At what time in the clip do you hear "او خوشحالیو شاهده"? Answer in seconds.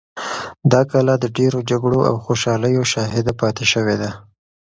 2.09-3.33